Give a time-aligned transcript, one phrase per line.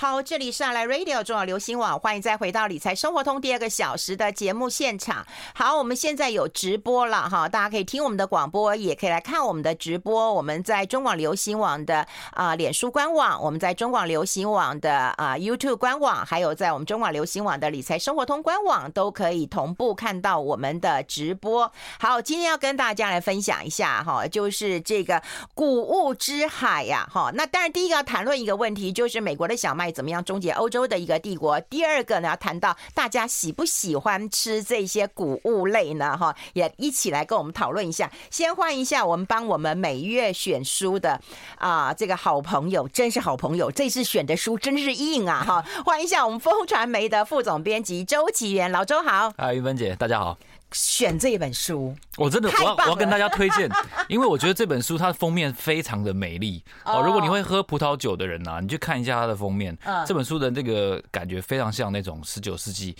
[0.00, 5.26] 好，这里是阿来 Radio 中广流行网，欢迎再回到理财生活通第二个小时的节目现场。
[5.54, 10.32] 好，我们现在有直播了哈，大家可以听我们的广播，也可以来看我们的直播。
[10.32, 21.70] 我们在中广流行网的啊脸书官网，我们在中广流行网的啊 YouTube 官网，还有在我们中广流行网的理财生活通官网，都可以同步看到我们的直播。
[21.98, 25.22] 好，今天要跟大家来分享一下哈，就是这个
[25.52, 27.30] 谷物之海呀，哈。
[27.34, 29.89] 那当然，第一个要谈论一个问题，就是美国的小麦。
[29.90, 31.60] 怎么样终结欧洲的一个帝国？
[31.62, 36.16] 第二个呢，谈到大家喜不喜欢吃这些谷物类呢？
[36.16, 38.10] 哈，也一起来跟我们讨论一下。
[38.30, 41.20] 先欢迎一下我们帮我们每月选书的
[41.58, 45.44] 啊，这个好朋友，真是好朋友，这次选的书真是硬啊！
[45.46, 49.32] 哈，欢迎一下我们风传媒的副总编辑周岐原，老周好。
[49.36, 50.38] 啊，玉芬姐，大家好。
[50.72, 53.68] 选这一本书，我真的我要我要跟大家推荐，
[54.08, 57.02] 因为我觉得这本书它的封面非常的美丽哦。
[57.04, 62.96] 如果你会喝葡萄酒的人呢、啊，你去看一下它的封面，这本书的那个感觉非常像那种十九世纪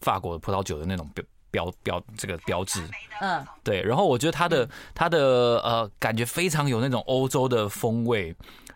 [0.00, 2.82] 法国葡萄酒的那种标标标这个标志，
[3.20, 3.82] 嗯，对。
[3.82, 5.18] 然后我觉得它的它的
[5.64, 8.34] 呃感觉非常有那种欧洲的风味。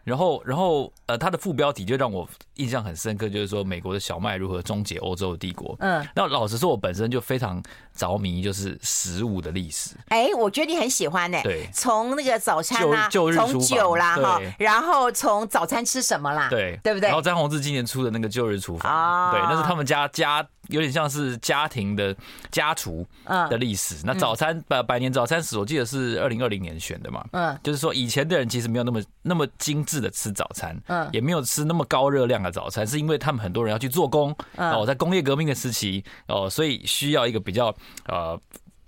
[0.09, 5.77] 然后，然后，呃，它的副标题就让我印象很深刻，就是说美国的小麦如何终结欧洲的帝国。
[5.81, 7.63] 嗯，那老实说，我本身就非常
[7.95, 9.91] 着迷，就是食物的历史。
[10.09, 11.39] 哎，我觉得你很喜欢呢。
[11.43, 17.09] 对，从那个早餐啊，从酒啦哈，然后从早餐吃什么啦，对，对不对？
[17.09, 22.15] 然后詹宏志今年出的那个旧日厨房，对，那是他们家家有点像是家庭的
[22.51, 23.97] 家厨的历史。
[24.05, 27.25] 那早餐百百年早餐史，我记得是二零二零年选的嘛。
[27.33, 37.75] 嗯，就是说以前的人其实没有那么那么精致的吃早餐，嗯，也没有吃那么高热量的早餐，是因为他们很多人要去做工，哦，在工业革命的时期，哦，所以需要一个比较
[38.07, 38.39] 呃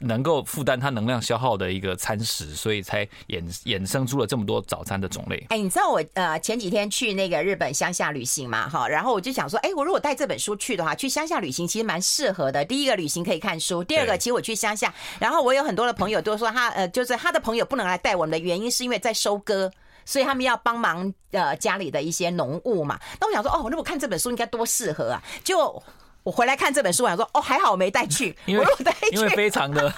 [0.00, 5.46] 能够负担它能量消耗的一个餐食，所以才衍衍生出了这么多早餐的种类。
[5.50, 12.64] 哎，你知道我呃前几天去那个日本乡下旅行嘛，哈，然后我就想说，哎，我如果带这本书去的话，去乡下旅行其实蛮适合的。
[12.64, 19.70] 第一个旅行可以看书，第二个其实我去乡下，然后我有很多的朋友都说他呃就是他的朋友不能来带我们的原因是因为在收割。
[20.06, 25.22] 所以他们要帮忙呃家里的一些农务嘛，那我想说哦，那我看这本书应该多适合啊！
[25.44, 25.80] 就
[26.22, 28.64] 我回来看这本书，我想说哦，还好我没带去，因为
[29.12, 29.92] 因为非常的。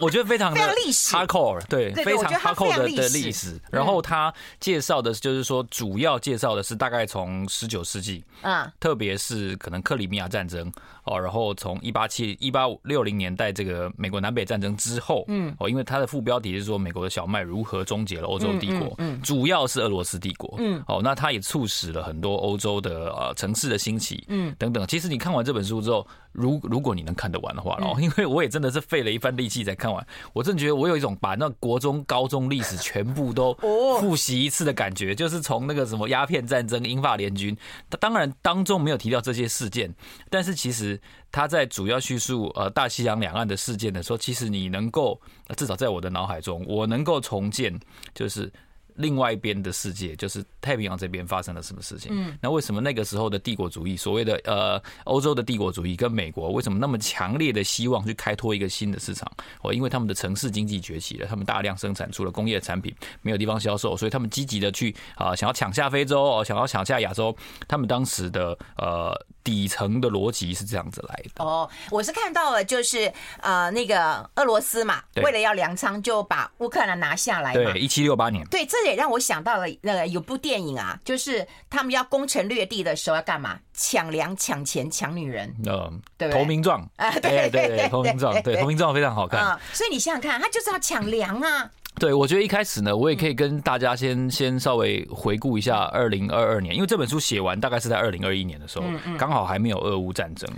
[0.00, 1.14] 我觉得非常的历史。
[1.14, 3.60] hardcore，对，非常 hardcore 的的历史。
[3.70, 10.72] 然后他介绍的就是说，主要介绍的是大概从十九世纪，嗯，特别是可能克里米亚战争
[11.04, 24.86] 哦，然后从一八七一八六零年代这个美国南北战争之后，嗯，哦，因为它的副标题是说美国的小麦如何终结了欧洲帝国，嗯，主要是俄罗斯帝国，嗯，哦，那它也促使了很多欧洲的呃城市的兴起，嗯，等等。
[24.86, 29.72] 其实你看完这本书之后，如如果你能看得完的话，然后，因为我也真的是费了一番力气才。
[29.74, 33.52] 看完，我真觉得我有一种把那国中、高中历史全部都
[34.00, 37.56] 复习一次的感觉，就是从那个什么鸦片战争、英法联军，
[37.90, 39.92] 他当然当中没有提到这些事件，
[40.30, 41.00] 但是其实
[41.30, 45.20] 他在主要叙述呃大西洋两岸的事件的时候，其实你能够
[45.56, 47.78] 至少在我的脑海中，我能够重建
[48.14, 48.52] 就是。
[48.94, 52.10] 另外一边的世界，就是太平洋这边发生了什么事情？
[52.12, 59.30] 嗯，那为什么那个时候的帝国主义，所谓的呃欧洲的帝国主义跟美国为什么那么强烈的希望去开拓一个新的市场？
[59.62, 67.36] 哦，因为他们的城市经济崛起了，他们大量生产出了工业产品，没有地方销售，所以他们积极的去啊想要抢下非洲哦，想要抢下亚洲。
[67.66, 69.12] 他们当时的呃
[69.44, 71.44] 底层的逻辑是这样子来的。
[71.44, 77.52] 哦，我是看到了，就是呃那个俄罗斯嘛，为了要粮仓，就把乌克兰拿下来。
[77.52, 78.42] 对，一七六八年。
[78.46, 78.84] 对，这。
[78.84, 83.58] 也让我想到了那个有部电影啊，就是他们要攻城略地的时候要干嘛？
[83.72, 85.56] 抢粮、抢钱、抢女人。
[85.64, 89.40] 嗯，对，投名状啊，对对对，投名状，对，投名状非常好看。
[89.42, 91.70] 嗯，所以你想想看，他就是要抢粮啊。
[91.98, 98.84] 对，我觉得一开始呢，我也可以跟大家先先稍微回顾一下二零二二年，因为这本书写完大概是在二零二一年的时候，
[99.16, 100.48] 刚好还没有俄乌战争。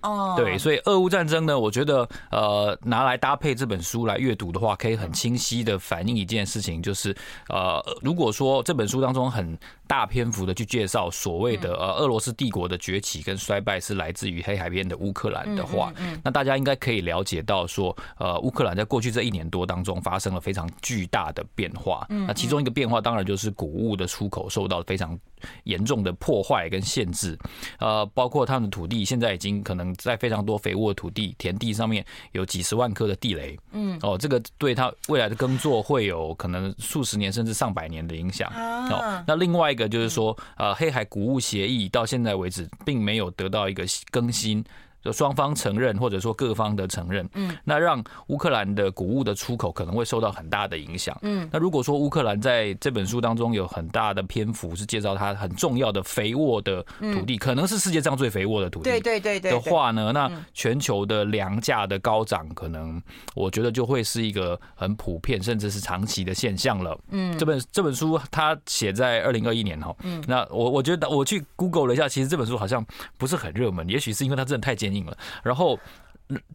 [0.00, 7.16] 哦，对，所以俄乌战争呢，我觉得呃，拿来搭配这本书来阅读的话，可以很清晰的反映一件事情，就是
[7.48, 9.56] 呃，如果说这本书当中很
[9.92, 15.92] 大篇幅的去介绍所谓的呃俄罗斯帝国的崛起跟衰败是来自于黑海边的乌克兰的话，
[16.24, 22.06] 那大家应该可以了解到说，呃，乌克兰在过去这一年多当中发生了非常巨大的变化。
[22.08, 25.18] 那其中一个变化当然就是谷物的出口受到非常
[25.64, 27.38] 严重的破坏跟限制，
[27.78, 29.92] 呃，包括他们的土地现在已经可能。
[29.98, 38.50] 在非常多肥沃的土地、田地上面有几十万颗的地雷，嗯，哦，这个对他未来的耕作会有可能数十年甚至上百年的影响。
[38.88, 44.64] 哦，那另外一个就是说，呃，黑海谷物协议到现在为止并没有得到一个更新。
[45.02, 63.00] 就双方承认，或者说各方的承认，嗯，那让乌克兰的谷物的出口可能会受到很大的影响，嗯，那如果说乌克兰在这本书当中有很大的篇幅是介绍它很重要的肥沃的土地，可能是世界上最肥沃的土地，对对对对的话呢，那全球的粮价的高涨，可能
[63.34, 72.84] 我觉得就会是一个很普遍甚至是长期的现象了，嗯，这本这本书它写在二零二一年哈，嗯，那我我觉得我去 Google 了一下，其实这本书好像
[73.18, 75.78] 不是很热门，也许是因为它真的太坚硬了，然后，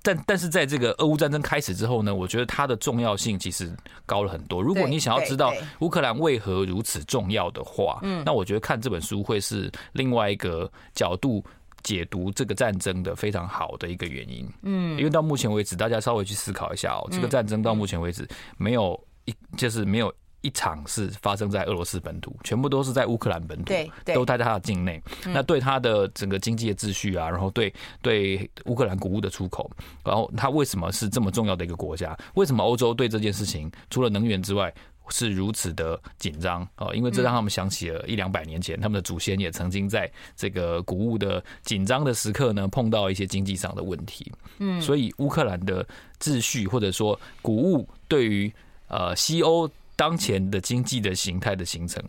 [0.04, 3.76] 但但是在这个俄乌战争开始之后呢，我觉得它的重要性其实
[4.06, 4.62] 高了很多。
[4.62, 11.44] 如果你想要知道乌克兰为何如此重要的话，嗯，那我觉得看这本书会是另外一个角度
[11.84, 14.48] 解读这个战争的非常好的一个原因。
[14.62, 20.14] 嗯，因为到目前为止，大家稍微去思考一下哦，这个战争到目前为止没有一就是没有。
[20.42, 25.02] 一场是发生在俄罗斯本土，全部都是在乌克兰本土，对，都待在他的境内。
[25.26, 29.70] 那对他的整个经济的秩序啊，然后对对乌克兰谷物的出口，
[30.04, 32.16] 然后他为什么是这么重要的一个国家？
[32.36, 34.74] 为什么欧洲对这件事情除了能源之外
[35.10, 36.66] 是如此的紧张？
[36.78, 44.32] 哦，因为这让他们想起了一两百年前，他们的祖先也曾经在这个谷物的紧张的时刻呢，碰到一些经济上的问题。
[44.60, 45.86] 嗯，所以乌克兰的
[46.22, 48.54] 秩序或者说谷物对于
[48.88, 49.68] 呃西欧。
[49.98, 52.02] 当前的经济的形态的形成，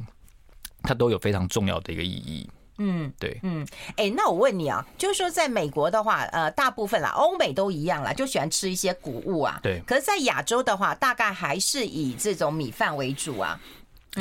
[0.82, 2.48] 它都有非常重要的一个意义。
[2.80, 9.58] 嗯，对，嗯，哎、欸，那我问你啊，就是说，在美国的话，呃，大部分啦，欧美都一样啦，就喜欢吃一些谷物啊。
[9.64, 9.82] 对。
[9.84, 13.58] 可是，在亚洲的话，大概还是以这种米饭为主啊。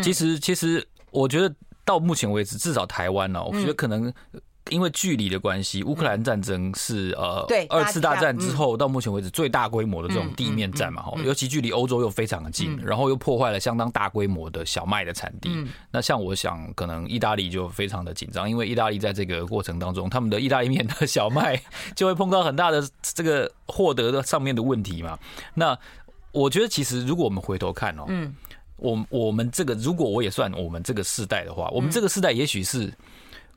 [0.02, 1.54] 其实，其实，我觉得
[1.86, 4.12] 到目前为止，至少台湾呢，我觉得可能。
[4.70, 15.50] 因为距离的关系，乌克兰战争是呃，对二次大战之后到目前为止最大规模的这种地面战嘛，哈，尤其距离欧洲又非常的近，然后又破坏了相当大规模的小麦的产地。
[15.92, 21.62] 那像我想，可能意大利就非常的紧张，因为意大利在这个过程当中，他们的意大利面的小麦
[21.96, 25.18] 就会碰到很大的这个获得的上面的问题嘛。
[25.54, 25.78] 那
[26.32, 28.36] 我觉得，其实如果我们回头看哦，嗯，
[28.78, 32.94] 我我们这个如果我也算我们这个世代的话，我们这个世代也许是。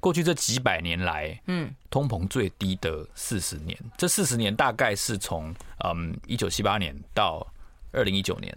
[0.01, 5.55] 过去这几百年来，嗯，通膨最低的四十年，这四十年大概是从
[5.85, 7.47] 嗯一九七八年到
[7.93, 8.53] 二零一九年。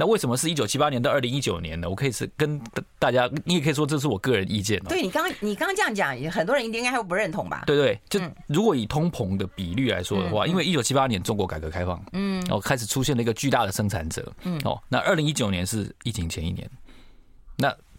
[0.00, 1.90] 那为什么是一九七八年到二零一九年呢？
[1.90, 2.60] 我可以是跟
[3.00, 4.78] 大家，你也可以说这是我个人意见。
[4.84, 7.64] 对你刚你刚刚这样讲，很多人应该会不认同吧？
[7.66, 16.87] 对对，就如果以通膨的比率来说的话，因为一九七八年中国改革开放，嗯，然后开始出现了一个巨大的生产者，嗯，哦，那二零一九年是疫情前一年，那。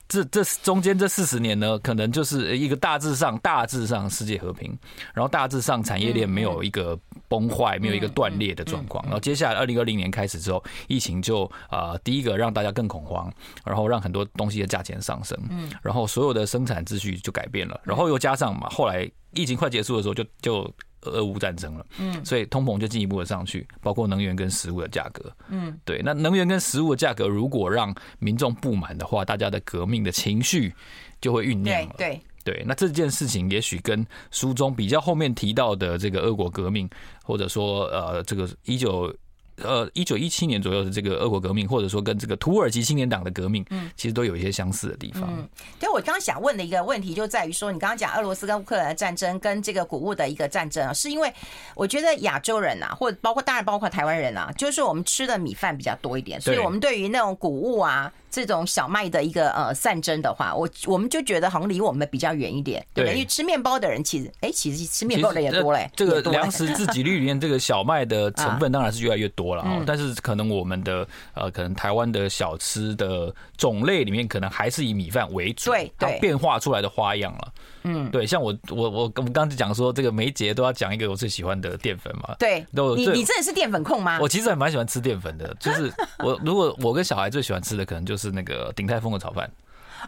[0.09, 4.75] 这这中间这四十年呢，可能就是一个大致上大致上世界和平，
[5.13, 9.03] 然后大致上产业链没有一个崩坏，没有一个断裂的状况。
[9.05, 13.31] 然后接下来二零二零年开始之后，疫情就啊、呃、第一个让大家更恐慌，
[13.63, 15.37] 然后让很多东西的价钱上升，
[15.83, 20.73] 然后所有的生产秩序就改变了，然后又加上嘛，后来疫情快结束的时候就就。
[21.01, 26.01] 俄乌战争了，嗯，所以通膨就进一步的上去，包括能源跟食物的价格，嗯，对。
[26.03, 30.73] 那能源跟食物的价格如果让民众不满的话，大家的革命的情绪
[31.21, 32.63] 就会酝酿了，对对。
[32.67, 36.89] 那这件事情也许跟书中比较后面提到的这个俄国革命，
[37.23, 39.15] 或者说呃这个一九。
[39.63, 45.23] 呃，一九一七年左右的这个俄国革命，或者说跟这个土耳其青年党的革命，嗯，其实都有一些相似的地方。
[45.27, 45.47] 嗯，
[45.79, 51.31] 对我刚刚想问的一个问题，就在于说，你刚刚讲俄罗斯跟乌克兰的战争，跟这个谷物的一个战争啊，是因为
[51.75, 58.11] 我觉得亚洲人啊，或者包括当然包括台湾人啊，就是我们吃的米饭比较多一点，所以我们对于那种谷物啊。
[58.29, 65.89] 这种小麦的一个呃战争的话，我我们就觉得好像离我们比较远一点，对，因为吃面包的人其实，哎，其实吃面包的也多嘞。
[65.95, 69.81] 这个粮食自给率里面，这个小麦的成分当然是越来越多了啊。
[69.85, 77.53] 但是可能我们的 呃，可能台湾的小吃的种类里面，可能还是以米饭为主，对，它变化出来的花样了。
[77.83, 82.35] 嗯，对，像我我我我们刚才讲说，这个每一节都要讲一个我最喜欢的淀粉嘛。
[82.37, 84.19] 对，都你你真的是淀粉控吗？
[84.19, 85.89] 我其实还蛮喜欢吃淀粉的，就是
[86.19, 89.49] 我如果我跟小孩最喜欢吃的，可能就是那个鼎泰丰的炒饭。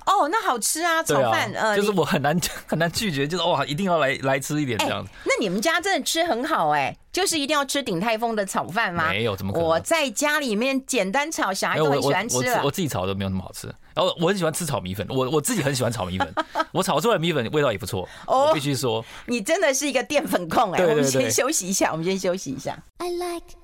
[0.05, 5.11] 哦，那好吃啊，炒饭呃，就是我很难 很难拒绝，就是哇，一定要来来吃一点这样子。
[5.25, 9.09] 那你们家真的吃很好哎，就是一定要吃鼎泰丰的炒饭吗？
[9.09, 9.67] 没有，怎么可能？
[9.67, 13.67] 我在家里面简单炒，小孩都很喜欢吃我自己炒的没有那么好吃。
[13.93, 16.33] 然后我很喜欢吃炒米粉，我我自己很喜欢炒米粉，
[16.71, 18.07] 我炒出来的米粉味道也不错。
[18.27, 20.85] 我必须说，你真的是一个淀粉控哎。
[20.85, 22.81] 我们先休息一下，我们先休息一下。
[22.99, 23.57] I like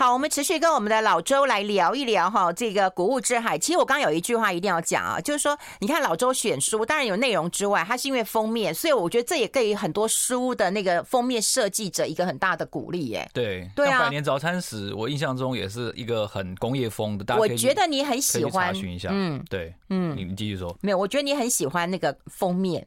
[0.00, 3.58] 好，我们持续跟我们的老周来聊一聊哈，这个谷物之海。
[3.58, 13.28] 其实我刚刚有一句话一定要讲啊，就是说，你看老周选书，当然有内容之外，它是因为封面，所以我觉得这也给很多书的那个封面设计者一个很大的鼓励耶。
[13.34, 14.04] 对，对啊。
[14.04, 19.10] 百年早餐史，我印象中也是一个很工业风的，大家我觉得你很喜欢，查询一下。
[19.12, 20.74] 嗯，对，嗯，你你继续说。
[20.80, 22.86] 没有，我觉得你很喜欢那个封面。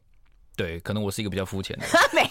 [0.55, 1.85] 对，可能我是一个比较肤浅的。
[2.13, 2.29] 没有。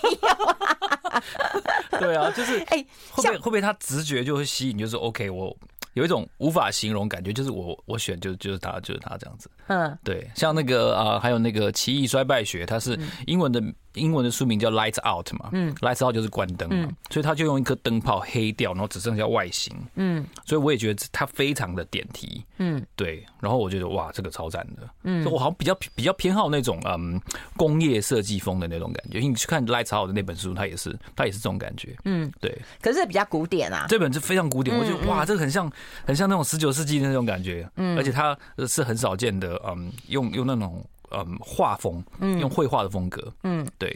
[2.00, 5.56] 对啊，就是哎，会不会会不会他直觉就会吸引，就是 OK，我
[5.94, 9.50] 有一种无法形容感觉，就是我我选就就是他就是他这样子。
[9.68, 13.62] 嗯，对，像那个啊，还有那个《奇异衰败学》，它是英文的。
[13.96, 27.20] 英文的书名叫 Lights Out 嘛，嗯，Lights Out 就是关灯嘛，嗯、所以他就用一颗灯泡黑掉，然后只剩下外形，嗯，所以我也觉得它非常的点题，嗯，对，然后我觉得哇，这个超赞的，嗯，我好像比较比较偏好那种嗯
[27.54, 35.70] 工业设计风的那种感觉，因为你去看 Lights Out 的那本书，它也是它也是这种感觉，嗯，对，可是比较古典啊，这本是非常古典，我觉得哇，这个很像
[36.06, 38.36] 很像那种十九世纪的那种感觉，嗯，而且它
[38.68, 40.84] 是很少见的，嗯，用用那种。
[41.14, 42.02] 嗯，画风，
[42.40, 43.94] 用绘画的风格，嗯，对，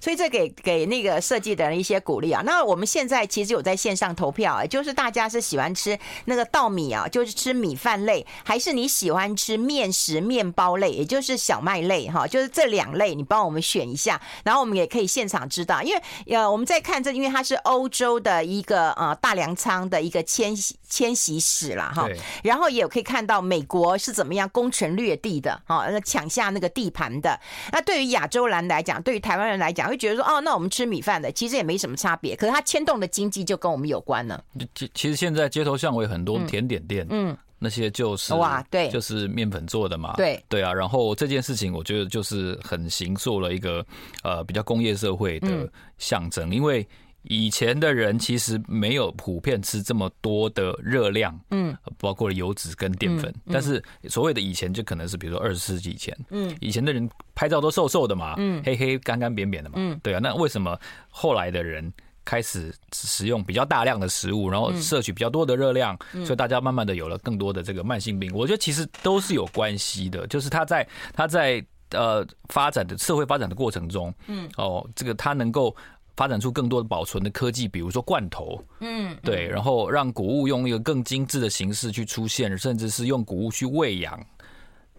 [0.00, 2.42] 所以这给给那个设计的人一些鼓励啊。
[2.44, 12.26] 那我们现在其实有在线上投票，啊就是大家是喜欢吃那个稻米啊，就是吃米饭类，还是你喜欢吃面食、面包类，也就是小麦类哈？
[12.26, 16.02] 就是这两类，你帮我们选一下，然后我们也可以现场知道，因为
[16.34, 22.08] 呃，我们在看这，因为它是欧洲的一个呃大粮仓的一个迁徙迁徙史了哈，
[22.42, 26.46] 然后也有可以看到美国是怎么样攻城略地的哈，那抢下。
[26.46, 27.38] 那个地盘的，
[27.72, 32.34] 那对于亚洲人来讲，对于台湾人来讲，会觉得说，哦，那我们吃米饭的，其实也没什么差别。
[32.36, 34.42] 可是它牵动的经济就跟我们有关了。
[34.74, 40.72] 其其实现在街头巷尾很多甜点店，嗯，嗯那些就是哇，对，就是面粉做的嘛，对对啊。
[40.72, 43.84] 然后这件事情，我觉得就是很形塑了一个
[44.22, 45.68] 呃比较工业社会的
[45.98, 46.86] 象征，嗯、因为。
[47.28, 53.34] 以前的人其实没有普遍吃这么多的热量，嗯，包括了油脂跟淀粉。
[53.50, 60.20] 但是所谓的以前，就可能是比如说二十世纪以前，嗯，以前的人拍照都瘦瘦的嘛，嗯，黑黑干干扁扁的嘛，嗯，对啊。
[60.22, 60.78] 那为什么
[61.08, 61.92] 后来的人
[62.24, 68.32] 开始食用比较大量的食物，然后摄取比较多的热量，所以大家慢慢的有了更多的这个慢性病？
[68.32, 75.76] 我觉得其实都是有关系的，就是他在他在呃发展的社会发展的过程中，嗯，哦，这个他能够。
[76.16, 84.18] 发展出更多的保存的科技，比如说罐头，嗯，对，然后让谷物用一个更精致的形式去出现，甚至是用谷物去喂养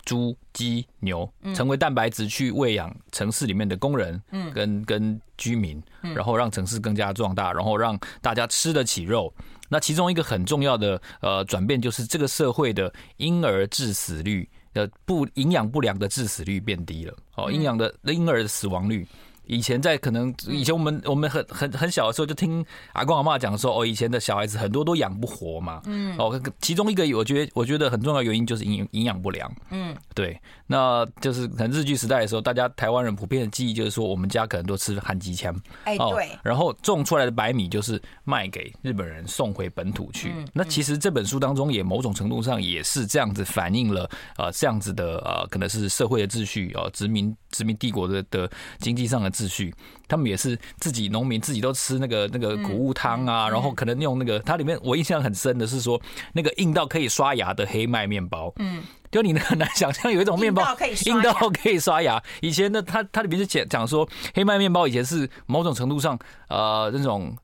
[0.05, 9.33] 猪、鸡、牛，成为蛋白质去喂养城市里面的工人，嗯，跟跟居民，然后让城市更加壮大，然后让大家吃得起肉。
[9.69, 19.05] 那其中一个很重要的呃转变，就是这个社会的婴儿致死率的不营养不良的致死率变低了，哦，营养的婴儿的死亡率。
[19.47, 22.63] 以前在可能以前我们我们很很很小的时候就听
[22.93, 49.31] 阿公阿嬷讲说哦，以前的小孩子很多都养不活嘛，嗯，哦，其中一个我觉得我觉得很重要原因就是营营养不良，嗯，对，那就是可能日据时代的时候，大家台湾人普遍的记忆就是说我们家可能都吃韩吉枪，哎对，然后种出来的白米就是卖给日本人送回本土去，那其实这本书当中也某种程度上也是这样子反映了呃这样子的呃可能是社会的秩序啊，殖民殖民帝国的的经济上的。
[49.37, 49.71] 秩序，
[50.07, 56.01] 他们也是自己农民，自己都吃那个那个谷物汤啊，然后可能用那个，它里面我印象很深的是说，
[56.33, 60.63] 那个硬到可以刷牙的黑麦面包，嗯，就你很难想象有一种面包
[61.05, 62.19] 硬到可以刷牙。
[62.41, 66.17] 以前的它它里面就讲讲说，黑麦面包以前是某种程度上
[66.49, 67.37] 呃那种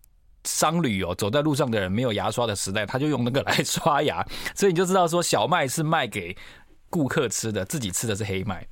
[0.46, 6.36] 商旅哦，走在路上的人没有牙刷的时代，他就用那个来刷牙，所以你就知道说小麦是卖给
[6.89, 8.65] 顾客吃的，自己吃的是黑麦。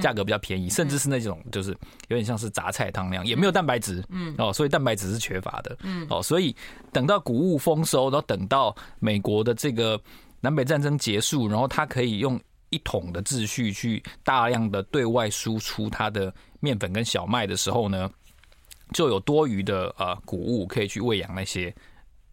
[0.00, 1.70] 价格比较便宜，甚至是那种就是
[2.08, 6.54] 有点像是杂菜汤那样，也没有蛋白质，嗯，哦，所以蛋白质是缺乏的，嗯，哦，所以
[6.92, 10.00] 等到谷物丰收，然后等到美国的这个
[10.40, 12.40] 南北战争结束，然后它可以用
[12.70, 18.10] 一统的秩序去大量的对外输出它的面粉跟小麦的时候呢，
[18.92, 21.74] 就有多余的呃谷物可以去喂养那些。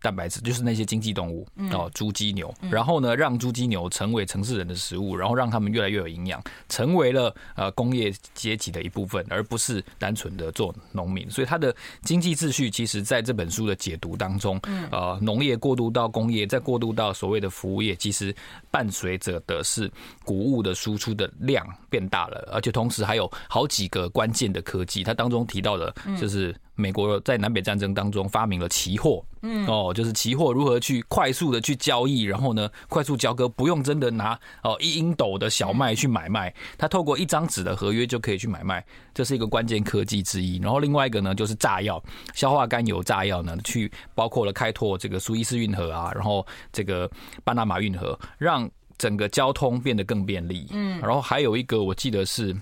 [0.03, 11.29] 蛋白质就是那些经济动物哦，猪、鸡、牛，然后呢，让猪、鸡、牛成为城市人的食物，然后让他们越来越有营养，成为了呃工业阶级的一部分，而不是单纯的做农民。
[11.31, 14.59] 所以，它的经济秩序其实在这本书的解读当中，
[14.91, 18.35] 呃，农业过渡到工业，再过渡到所谓的服务业，其实
[18.69, 19.89] 伴随着的是
[20.25, 26.53] 谷物的输出的量变大了，而且同时还有好几个关键的科技，它当中提到的就是。
[26.75, 40.57] 美国在南北战争当中发明了期货，嗯，哦，就是期货如何去快速的去交易，然后呢，快速交割，不用真的拿哦一英斗的小麦去买卖，它透过一张纸的合约就可以去买卖，这是一个关键科技之一。
[40.57, 42.03] 然后另外一个呢，就是炸药，
[42.33, 47.09] 硝化甘油炸药呢，去包括了开拓这个苏伊士运河啊，然后这个
[47.43, 50.67] 巴拿马运河，让整个交通变得更便利。
[50.71, 52.55] 嗯，然后还有一个我记得是。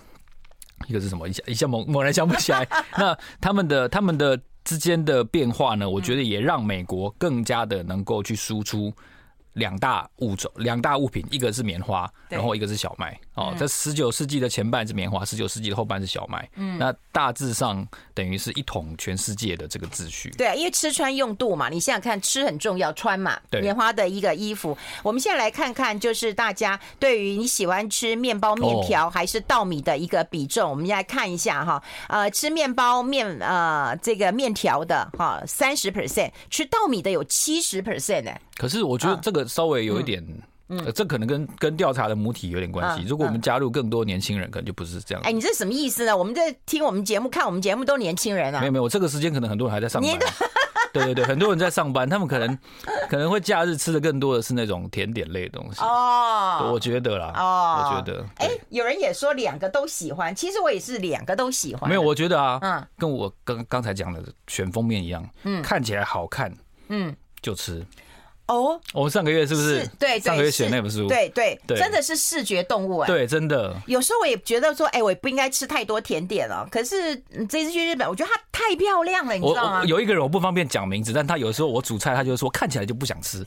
[0.88, 1.28] 一个是什么？
[1.28, 2.68] 一下一下猛 猛然想不起来。
[2.98, 5.90] 那他们的他们的之间的变化呢？
[5.90, 8.94] 我觉得也让美国更加的能够去输出
[9.54, 13.20] 两大物种，两大物品，一个是棉花，然后一个是小麦。
[13.34, 16.48] 哦，在十九世纪的前半是棉花，十九世纪的后半是小麦。
[16.56, 20.30] 嗯，那大致上等于是一统全世界的这个秩序。
[20.32, 24.78] 对，因为吃穿用度嘛，你想想看，吃很重要，穿嘛，棉花的一个衣服。
[25.04, 31.82] 我们现在来看看，就是大家对于你喜欢吃面包、面条还是稻米的一个比重，我们来看一下哈。
[32.08, 38.32] 呃，吃面包面呃这个面条的哈三十 percent，吃稻米的有七十 percent 呢。
[38.58, 40.26] 可是我觉得这个稍微有一点。
[40.74, 43.06] 嗯，这可能跟跟调查的母体有点关系。
[43.06, 45.22] 如果我们加入更多年轻人，可能就不是这样。
[45.22, 46.16] 哎，你这什么意思呢？
[46.16, 48.62] 我们在听我们节目、看我们节目都年轻人啊。
[48.62, 50.18] 没有没有，我这个时间可能很多人还在上班。
[50.94, 52.58] 对对对，很多人在上班， 他们可能
[53.10, 55.82] 可能会假日吃的更多的是那种甜点类的东西。
[55.82, 57.34] 哦，我觉得啦。
[57.36, 58.26] 哦，我觉得。
[58.38, 61.90] 哎，有人也说两个都喜欢，其实我也是两个都喜欢。
[61.90, 66.54] 没有，我觉得啊，嗯，跟我刚刚才讲的选封面一样，嗯，看起来好看，
[66.88, 67.86] 嗯，就吃。
[68.52, 69.88] 哦，我们上个月是不是？
[69.98, 73.08] 对，上个月写那本书，对对对，真的是视觉动物哎。
[73.08, 73.74] 对，真的。
[73.88, 76.68] 有时候我也觉得说，哎，我也不应该吃太多甜点了。
[76.70, 77.16] 可是
[77.48, 79.86] 这次去日本，我觉得它太漂亮了，你知道吗？
[79.86, 83.46] 有一个人我不方便讲名字，但他有时候我煮菜，他就说看起来就不想吃。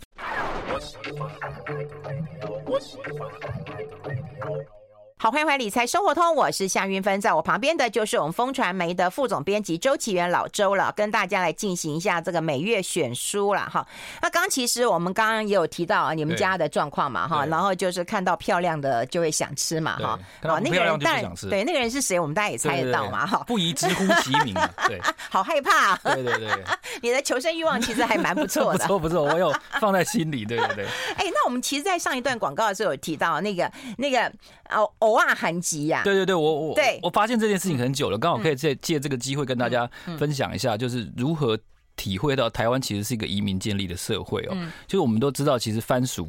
[5.17, 13.87] 好，欢迎回来理财生活通，我是夏云芬，在我旁边的就是我们风传媒的副总编辑周启源老周了，跟大家来进行一下这个每月选书了哈。
[14.21, 20.19] 那刚其实我们刚刚也有提到你们家的状况嘛哈，然后就是看到漂亮的就会想吃嘛哈。
[20.43, 23.45] 好，那个人当然对那个人是谁，我们大家也猜得到嘛哈。
[23.47, 24.53] 不宜直呼其名，
[24.89, 25.97] 对， 好害怕。
[25.99, 26.51] 对对对，
[27.01, 30.85] 你的求生欲望其实还蛮不错的， 不错不错，我有放在心里，对对对。
[31.17, 34.31] 哎，那我们其实，在上一段广告的时候有提到那个那个
[34.71, 34.91] 哦。
[35.15, 36.99] 偶尔韩吉呀，对对对，我我对。
[37.03, 41.57] 我发现这件事情很久了，刚好可以借借这个机会跟大家分享一下，就是如何
[41.95, 44.57] 体会到台湾其实是一个移民建立的社会哦。
[44.89, 46.29] 就是我们都知道，其实番薯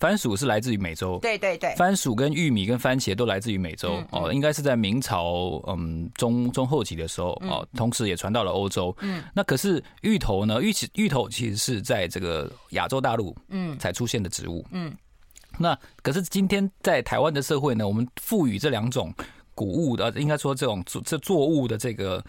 [0.00, 8.94] 番薯是来自于美洲，对对对，番薯跟玉米跟番茄都来自于美洲哦，应该是在明朝嗯中中后期的时候哦，同时也传到了欧洲。
[9.00, 10.60] 嗯，那可是芋头呢？
[10.60, 13.78] 芋芋头其实是在这个亚洲大陆嗯。
[13.78, 14.64] 才出现的植物。
[14.72, 14.92] 嗯。
[15.58, 19.12] 那可是今天在台湾的社会呢，我们赋予这两种
[19.54, 22.24] 谷物的，应该说这种这作物的这个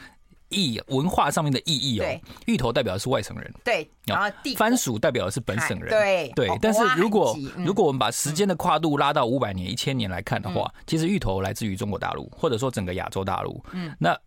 [0.49, 2.05] 意文化上面的意义哦。
[2.45, 6.57] 芋头代表的是外省人，对，然后番薯代表的是本省人，对对。
[6.61, 13.63] 但是如果如果我们把时间的跨度拉到五百年、一千年来看的话，其实芋头来自于中国大陆，或者说整个亚洲大陆。
[13.71, 14.17] 嗯，那。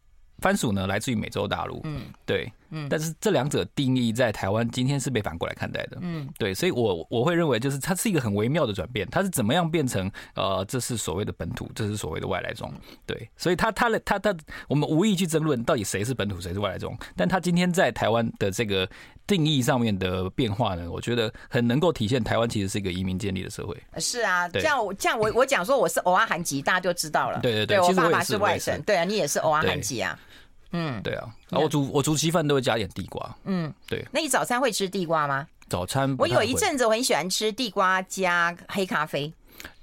[0.40, 12.72] 番薯呢，来自于美洲大陆，嗯，对，嗯，但是这两者定义在台湾今天是被反过来看待的，嗯，对，所以我我会认为就是它是一个很微妙的转变，它是怎么样变成呃，这是所谓的本土，这是所谓的外来种，
[13.06, 14.34] 对，所以它它的它它
[14.68, 18.88] 我们无意去争论到底谁是本土谁是外来种，但它今天在台湾的这个
[19.26, 23.76] 定义上面的变化呢，我觉得很能够体现台湾其实是一个移民建立的社会。
[23.98, 30.18] 是啊，这样这样我我讲说我是欧阿韩籍，大家就知道了，对对对，对我爸爸是外省，对啊，你也是欧阿韩籍啊。
[30.72, 33.36] 嗯，对啊，然后我煮我煮稀饭都会加点地瓜。
[33.44, 34.04] 嗯，对。
[34.12, 35.46] 那你早餐会吃地瓜吗？
[35.68, 39.32] 早餐我有一阵子我很喜欢吃地瓜加黑咖啡。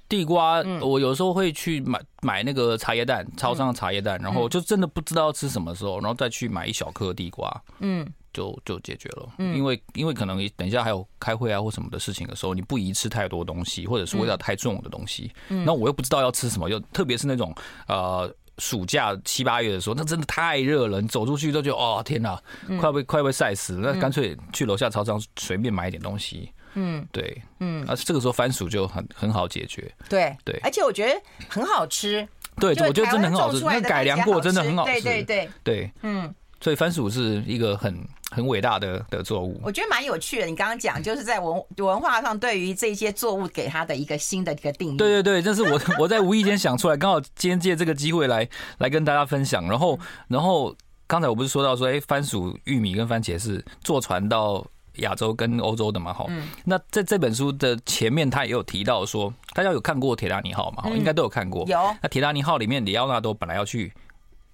[0.08, 9.28] 地瓜，我有时候会去买买那个茶叶蛋，超商的茶叶蛋，然后就真的不知道吃什么时候，然后再去买一小颗地瓜，嗯，就就解决了。
[9.38, 15.32] 因为因为可能等一下还有开会啊或什么的事情的时候，你不宜吃太多东西，或者是味道太重的东西。
[15.48, 17.52] 那我又不知道要吃什么，又特别是那种
[17.88, 18.32] 呃。
[18.58, 22.40] 暑假七八月的时候，那真的太热了，你走出去都觉得哦天哪，
[22.80, 23.92] 快被快被晒死了。
[23.92, 26.52] 那干脆去楼下超商随便买一点东西。
[26.74, 29.90] 嗯，对，嗯，啊，这个时候番薯就很很好解决。
[30.08, 32.26] 对对，而且我觉得很好吃。
[32.58, 34.92] 对，我觉得真的很好吃，那改良过真的很好吃。
[34.92, 36.34] 对对对对，嗯。
[36.60, 37.96] 所以番薯是一个很
[38.30, 40.46] 很伟大的的作物，我觉得蛮有趣的。
[40.46, 44.96] 你刚刚讲就是在文 文化上对于这些作物给它的一个新的一个定义。
[44.96, 49.68] 对对对，这是我 我在无意间想出来，刚好今天借这个机会来来跟大家分享。
[49.68, 50.74] 然后然后
[51.06, 56.12] 刚才我不是说到说，哎，番薯、玉米跟番茄是坐船到亚洲跟欧洲的嘛？
[56.12, 56.26] 哈，
[56.64, 60.90] 那在这本书的前面，他也有提到说，大家有看过《铁达尼号》嘛？
[60.96, 61.64] 应该都有看过。
[61.66, 61.78] 有。
[62.02, 63.92] 那《铁达尼号》里面，里奥纳多本来要去。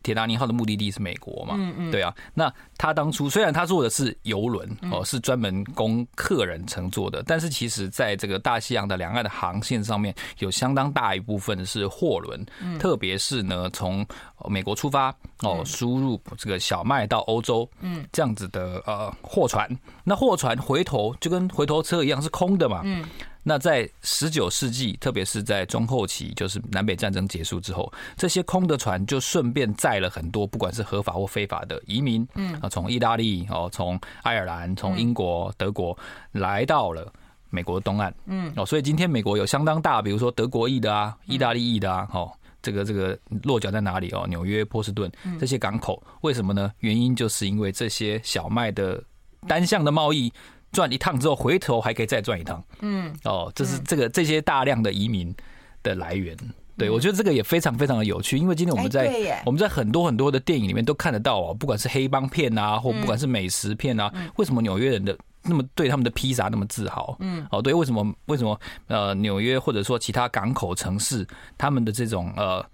[0.02, 1.54] 铁达尼号的目的地是美国嘛？
[1.58, 2.14] 嗯嗯，对啊。
[2.34, 12.44] 那他当初虽然他坐的是游轮哦，是专门供客人乘坐的，但是其实在这个大西洋的两岸的航线上面，有相当大一部分是货轮，
[12.78, 14.06] 特别是呢从
[14.48, 19.68] 美国出发哦，输入这个小麦到欧洲，嗯，这样子的呃货船。
[20.04, 22.82] 那货船回头就跟回头车一样是空的嘛？
[22.84, 23.04] 嗯。
[23.44, 35.98] 那在十九世纪，特别是在中后期，就是南北战争结束之后，这些空的船就顺便载了很多，不管是合法或非法的移民，嗯，啊，从意大利哦，从爱尔兰、从英国、德国
[36.30, 37.12] 来到了
[37.50, 42.30] 美国东岸，嗯，哦，所以今天美国有相当大，比如说德国裔的啊，意大利裔的啊，哦，
[42.62, 44.26] 这个这个落脚在哪里哦？
[44.28, 46.72] 纽约、波士顿这些港口，为什么呢？
[46.78, 49.02] 原因就是因为这些小麦的
[49.48, 50.32] 单向的贸易
[50.70, 55.34] 转一趟之后，回头还可以再转一趟，嗯，哦，这是这个这些大量的移民
[55.82, 56.36] 的来源。
[56.78, 67.16] 对，我觉得这个也非常非常的有趣，因为今天我们在我们在很多很多的电影里面都看得到哦，不管是黑帮片啊，或不管是美食片啊，为什么纽约人的那么对他们的披萨那么自豪？
[67.20, 71.26] 嗯，哦，对，为什么为什么呃纽约或者说其他港口城市
[71.58, 72.64] 他们的这种呃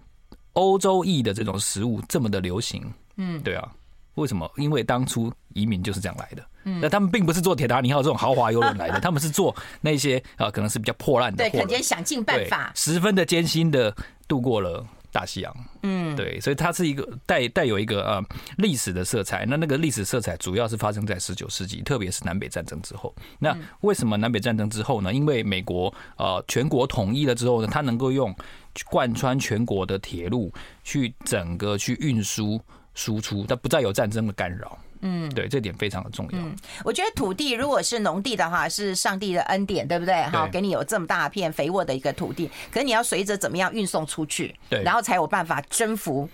[0.52, 2.92] 欧洲裔的这种食物这么的流行？
[3.16, 3.68] 嗯，对啊。
[4.14, 4.50] 为什么？
[4.56, 6.44] 因为当初移民就是这样来的。
[6.64, 11.48] 嗯，那他们并不是坐铁达尼号这种豪华游轮来的， 他们是坐那些啊，可能是比较破烂的。
[11.48, 13.94] 对，肯定想尽办法，十分的艰辛的
[14.26, 15.56] 度过了大西洋。
[15.82, 18.22] 嗯，对，所以它是一个带带有一个呃
[18.56, 19.46] 历史的色彩。
[19.46, 23.14] 那那个历史色彩主要是发生在十九世纪，特别是南北战争之后。
[23.38, 25.12] 那为什么南北战争之后呢？
[25.12, 28.34] 因为美国呃全国统一了之后呢，它能够用
[28.90, 30.52] 贯穿全国的铁路
[30.84, 32.60] 去整个去运输。
[32.98, 34.76] 输出，但不再有战争的干扰。
[35.02, 36.38] 嗯，对，这点非常的重要。
[36.40, 36.52] 嗯，
[36.84, 40.14] 我觉得土地如果是农地的话，是上帝的恩典，对不对？
[40.24, 46.28] 哈，给你有这么大片肥沃的一个土地，可是你要随着怎么样运送出去，对，然后才有办法征服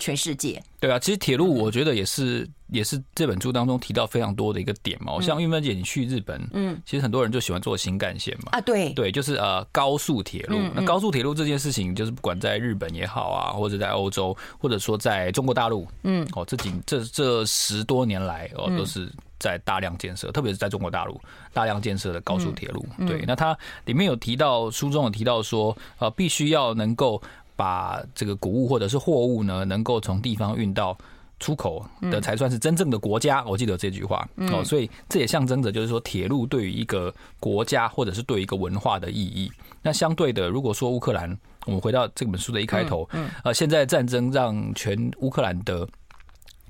[0.00, 0.60] 全世界。
[0.80, 2.48] 对啊，其实铁路我觉得也是。
[2.72, 10.56] 也是这本书当中提到非常多的一个点嘛，像玉芬姐你去日本，嗯，其实很多人就喜欢坐新干线嘛，啊，对，对，就是呃高速铁路。
[10.72, 19.10] 那高速铁路这件事情，就是不管在日本也好啊，或者在欧洲，或者说在中国大陆，嗯，哦，这几这这十多年来哦，都是
[19.40, 21.20] 在大量建设，特别是在中国大陆
[21.52, 22.86] 大量建设的高速铁路。
[22.98, 27.20] 对，那它里面有提到，书中有提到说，呃，必须要能够
[27.60, 30.96] 把这个谷物或者是货物呢，能够从地方运到。
[31.42, 34.28] 出口的才算是真正的国家，我记得这句话。
[34.52, 39.50] 哦，所以这也象征着就是说，铁路对于一个国家或者是对于一个文化的意义。
[39.80, 43.08] 那相对的，如果说乌克兰，我们回到这本书的一开头，
[43.42, 45.88] 呃，现在战争让全乌克兰的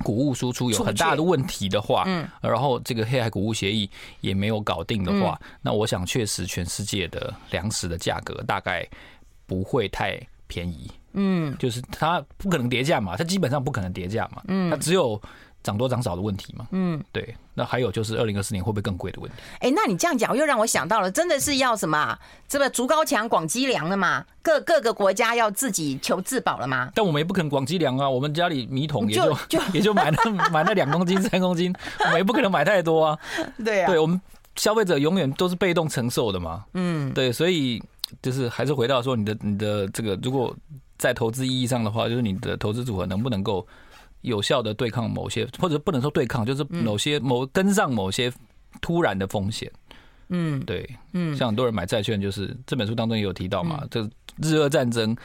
[0.05, 8.88] 谷物输出有很大的问题的话，嗯，然后这个黑海谷物协议也没有搞定的话，那我想确实全世界的粮食的价格大概
[9.46, 10.16] 不会太
[10.50, 10.90] 便宜。
[11.12, 15.20] 嗯，就是它不可能跌价嘛，它基本上不可能跌价嘛，嗯，它只有
[15.62, 17.34] 涨多涨少的问题嘛，嗯，对。
[17.52, 19.36] 那还有就是二零二四年会不会更贵的问题？
[19.58, 22.16] 哎，那你这样讲又让我想到了，真的是要什么？
[22.48, 24.24] 这个竹高墙广积粮了嘛？
[24.40, 26.90] 各各个国家要自己求自保了吗？
[26.94, 33.18] 但我们也不可能广积粮啊，我们家里米桶也就就 也就买那 买那两公斤三公斤，我们也不可能买太多啊。
[33.64, 34.18] 对啊，对我们
[34.54, 36.64] 消费者永远都是被动承受的嘛。
[36.74, 37.82] 嗯，对，所以
[38.23, 40.57] 就是还是回到说你的你的这个如果。
[41.01, 43.66] 在投资意义上的话，就是你的投资组合能不能够
[44.20, 48.31] 有效的对抗某些，或者不能说对抗，就是某些某跟上某些
[48.83, 49.73] 突然的风险。
[50.29, 54.07] 嗯，对，嗯，像很多人买债券，就是这本书当中也有提到嘛，这
[54.42, 55.16] 日俄战争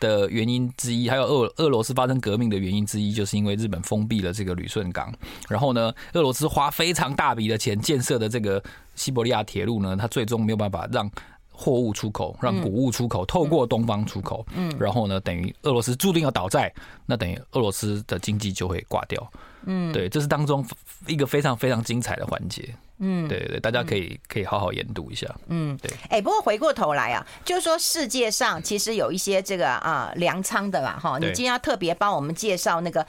[0.00, 5.14] 的原因之一，还有俄俄罗斯发生革命的原因之一，就是因为日本封闭了这个旅顺港，
[5.48, 8.60] 然后呢，俄罗斯花非常大笔的钱建设的这个
[8.96, 11.08] 西伯利亚铁路呢，它最终没有办法让。
[11.60, 16.72] 货物出口，让谷物出口透过东方出口，嗯，然后呢，等于俄罗斯注定要倒债，
[17.04, 19.30] 那等于俄罗斯的经济就会挂掉，
[19.66, 20.66] 嗯，对，这是当中
[21.06, 33.06] 一个非常非常精彩的环节，嗯，对对，大家可以可以好好研读一下，嗯，对，哎，不过回过头来啊，就是说世界上其实有一些这个啊粮仓的啦，哈，你今天要特别帮我们介绍那个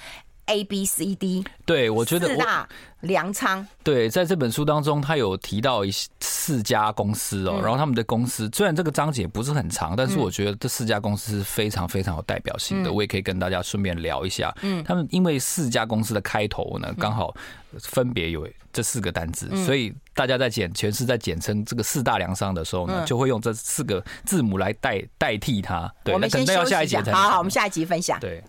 [0.48, 2.68] A B C D，对我觉得四大
[3.02, 6.10] 粮仓，对，在这本书当中，他有提到一些。
[6.42, 14.52] 四家公司哦，然后他们的公司虽然这个章节不是很长，但是我觉得这四家公司是非常非常有代表性的，我也可以跟大家顺便聊一下。
[14.62, 17.32] 嗯，他们因为四家公司的开头呢，刚好
[17.78, 25.94] 分别有这四个单字，所以大家在简全是在简称这个四大粮商的时候呢，就会用这四个字母来代代替它。
[26.04, 28.20] 对，那等到要下一集才好好，我们下一集分享。
[28.20, 28.44] 对。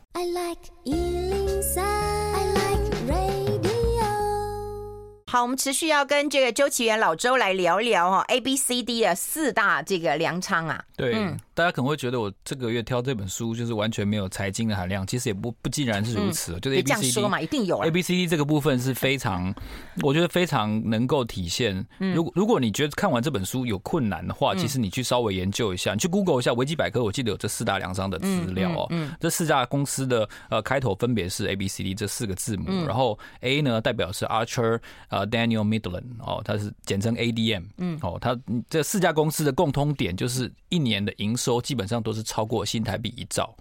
[5.33, 10.85] 好，我们持续要跟这个周启源老周来聊一聊哈，A B C D 的四大这个粮仓啊。
[10.95, 11.15] 对。
[11.15, 16.59] 嗯大家可能会觉得我这个月挑这本书就是完全没有财经的含量，其实也不不尽然是如此。
[16.61, 19.55] 就是 A B C D 嘛，一定有 A B C D 这个部分是非常，
[20.03, 21.87] 我觉得非常能够体现。
[21.99, 28.89] 如果如果你觉得看完这本书有困难的话，其实你去稍微研究一下，你去 Google 一下维基百科，我记得有这四大粮商的资料哦。
[29.21, 37.65] 这四家公司的呃开头分别是 A B C D 这四个字母，然后 A 呢代表是 Archer 呃 Daniel Midland 哦，它是简称 A D M。
[37.77, 38.39] 嗯，哦，它
[38.71, 43.55] 这四家公司的共通点就是一年的营收基本上都是超过新台币一兆，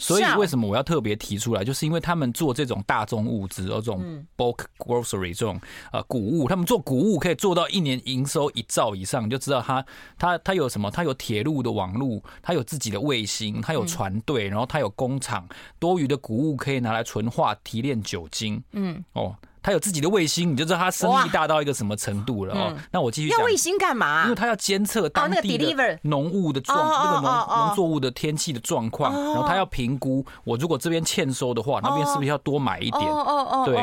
[0.00, 1.62] 所以为什么我要特别提出来？
[1.62, 5.60] 就是因为他们做这种大宗物资，这种 bulk grocery 这种
[5.92, 9.84] 呃谷物，他们做谷物可以做到一年营收一兆以上，你就知道他
[10.18, 10.90] 他他有什么？
[10.90, 18.60] 他有铁路的网路，他有自己的卫星，他有船队，然后他有工厂，多余的谷物可以拿来纯化提炼酒精。
[18.72, 19.36] 嗯，哦。
[19.66, 22.72] 他有自己的卫星，你就知道它生意大到一个什么程度了哦。
[22.92, 23.40] 那我继续讲。
[23.40, 24.22] 要卫星干嘛？
[24.22, 33.02] 因为它要监测当地的农物的状，那个农农作物的天气的状况，然后它要评估我如果这边欠收的话，那边是不是要多买一点？
[33.02, 33.74] 哦哦哦对，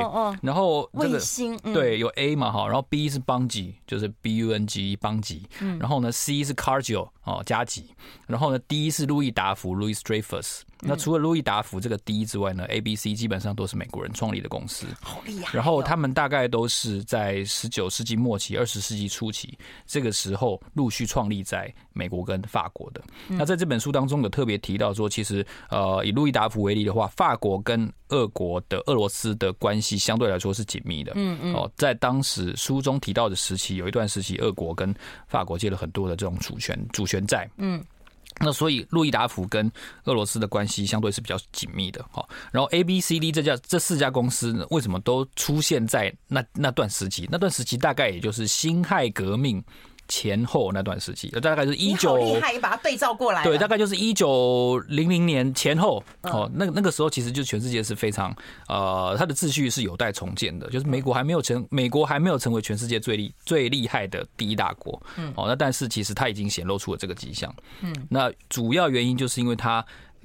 [0.42, 5.46] 然后卫星对有 A 嘛哈，然后 B 是邦吉，就是 B U N G 邦吉，
[5.82, 7.86] 然后呢 C 是 Cargill 哦加急，
[8.28, 10.62] 然后呢 D 是路易达孚 Louis Dreyfus。
[10.86, 15.50] 那除了路易达孚这个 D 之外呢，ABC 基本上都是美国人创立的公司，好厉害。
[15.54, 23.02] 然后他们大概都是在十九世纪末期、二十世纪初期这个时候陆续创立在美国跟法国的。
[23.30, 31.14] 那在这本书当中有特别提到说，其实呃以路易达孚为例的话，法国跟俄国的俄罗斯的关系相对来说是紧密的。
[31.16, 31.54] 嗯嗯。
[31.54, 34.94] 哦，在当时书中提到的时期，有一段时期，俄国跟
[35.28, 37.50] 法国借了很多的这种主权主权债。
[37.58, 37.84] 嗯。
[38.40, 39.72] 那所以，路易达孚跟
[40.06, 42.28] 俄罗斯的关系相对是比较紧密的，好。
[42.52, 47.30] 然后，A、B、C、D 这家这四家公司呢，为什么都出现在那那段时期？
[47.32, 49.64] 那段时期大概也就是辛亥革命。
[50.08, 53.44] 前后那段时期，大概是一九，厉害，把它对照过来。
[53.44, 56.50] 对，大概就是一九零零年前后哦。
[56.54, 58.36] 那那个时候，其实就全世界是非常
[58.68, 60.70] 呃，它的秩序是有待重建的。
[60.70, 65.02] 就是美国还没有成，美国还没有成为全世界最厉最厉害的第一大国。
[65.16, 67.54] 嗯，哦，那但是其实它已经显露出了这个迹象。
[67.82, 69.84] 嗯，那主要原因就是因为它。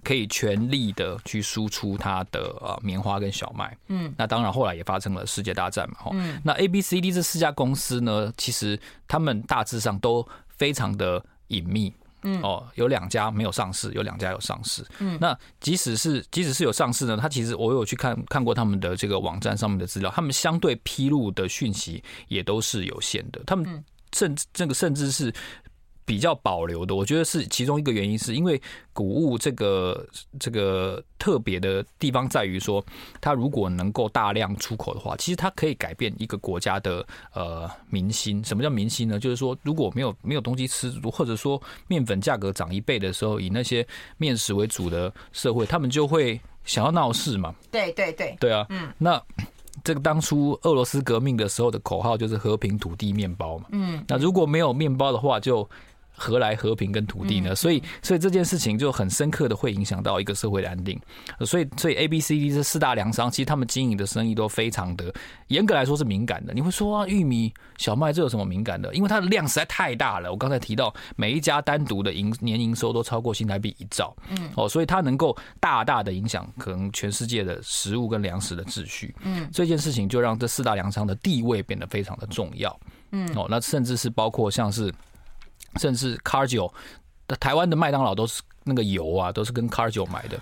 [0.09, 11.93] 可以全力的去输出它的呃棉花跟小麦，嗯，那当然后来也发生了世界大战嘛，哈，嗯，那 A、B、C、D 这四家公司呢，其实他们大致上都非常的隐秘，
[12.23, 25.31] 嗯，哦，有两家没有上市，有两家有上市，嗯，那即使是即使是有上市呢，他其实我有去看看过他们的这个网站上面的资料，他们相对披露的讯息也都是有限的，他们甚至这个甚至是。
[26.09, 28.59] 比较保留的，我觉得是其中一个原因，是因为
[28.95, 30.09] 谷物这个
[30.41, 32.83] 这个特别的地方在于说，
[33.21, 38.43] 它如果能够大量出口的话，其实它可以改变一个国家的呃民心。
[38.43, 39.21] 什么叫民心呢？
[39.21, 47.55] 就是说，如果没有没有东西吃，或者说面粉价格涨一倍的时候，以那些面食为主的社会，他们就会想要闹事嘛。
[47.71, 49.23] 对对对，对啊，嗯，那。
[49.85, 53.67] 这个当初俄罗斯革命的时候的口号就是和平、土地、面包嘛。
[53.71, 55.69] 嗯，那如果没有面包的话，就。
[56.19, 57.55] 何来和平跟土地呢？
[57.55, 61.01] 所以，所以这件事情就很深刻的会影响到一个社会的安定。
[61.47, 65.15] 所以，所以 A、B、C、D 这四大粮商，其实他们经营的生意都非常的
[65.47, 66.53] 严格来说是敏感的。
[66.53, 68.93] 你会说啊，玉米、小麦这有什么敏感的？
[68.95, 70.31] 因为它的量实在太大了。
[70.31, 74.15] 我刚才提到，每一家单独的营年营收都超过新台币一兆。
[74.29, 79.15] 嗯，哦，所以它能够大大的影响可能全世界的食物跟粮食的秩序。
[79.23, 82.79] 嗯，这件事情就让这四大粮商的地位变得非常的重要。
[83.13, 84.93] 嗯，哦，那甚至是包括像是。
[85.77, 86.73] 甚至 Cargill
[87.41, 90.41] 台湾的麦当劳都是那个油啊，都是跟 Cargill 买的。